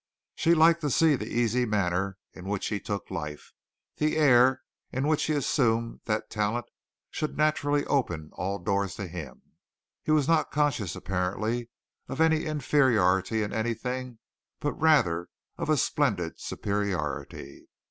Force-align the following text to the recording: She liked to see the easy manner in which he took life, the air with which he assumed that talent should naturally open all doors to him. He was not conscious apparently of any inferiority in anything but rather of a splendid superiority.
She 0.33 0.55
liked 0.55 0.81
to 0.81 0.89
see 0.89 1.15
the 1.15 1.31
easy 1.31 1.63
manner 1.63 2.17
in 2.33 2.45
which 2.45 2.69
he 2.69 2.79
took 2.79 3.11
life, 3.11 3.53
the 3.97 4.17
air 4.17 4.63
with 4.91 5.05
which 5.05 5.25
he 5.25 5.33
assumed 5.33 5.99
that 6.05 6.31
talent 6.31 6.65
should 7.11 7.37
naturally 7.37 7.85
open 7.85 8.31
all 8.33 8.57
doors 8.57 8.95
to 8.95 9.05
him. 9.07 9.43
He 10.01 10.09
was 10.09 10.27
not 10.27 10.49
conscious 10.49 10.95
apparently 10.95 11.69
of 12.07 12.19
any 12.19 12.45
inferiority 12.45 13.43
in 13.43 13.53
anything 13.53 14.17
but 14.59 14.71
rather 14.73 15.27
of 15.59 15.69
a 15.69 15.77
splendid 15.77 16.39
superiority. 16.39 17.67